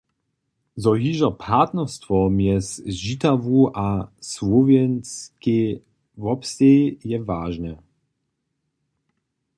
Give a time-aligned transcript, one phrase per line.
[0.83, 2.67] Zo hižo partnerstwo mjez
[3.01, 3.87] Žitawu a
[4.31, 5.67] Słowjenskej
[6.25, 7.73] wobsteji, je wažne.